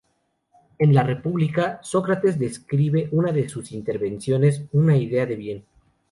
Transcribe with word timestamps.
En 0.79 0.95
"La 0.95 1.03
República", 1.03 1.79
Sócrates 1.83 2.39
describe, 2.39 3.01
en 3.03 3.09
una 3.11 3.31
de 3.31 3.47
sus 3.47 3.71
intervenciones, 3.71 4.63
una 4.71 4.97
"idea 4.97 5.27
de 5.27 5.35
bien". 5.35 5.65